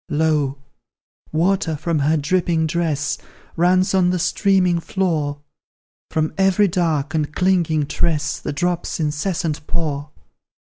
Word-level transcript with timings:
Lo! 0.09 0.57
water 1.31 1.75
from 1.77 1.99
her 1.99 2.17
dripping 2.17 2.65
dress 2.65 3.19
Runs 3.55 3.93
on 3.93 4.09
the 4.09 4.17
streaming 4.17 4.79
floor; 4.79 5.41
From 6.09 6.33
every 6.39 6.67
dark 6.67 7.13
and 7.13 7.31
clinging 7.35 7.85
tress 7.85 8.39
The 8.39 8.51
drops 8.51 8.99
incessant 8.99 9.67
pour. 9.67 10.09